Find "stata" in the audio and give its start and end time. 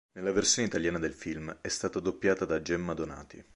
1.67-1.99